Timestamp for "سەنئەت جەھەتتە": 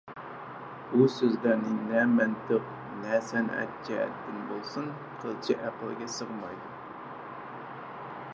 3.27-4.35